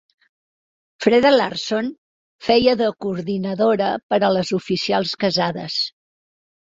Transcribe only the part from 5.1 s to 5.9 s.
casades.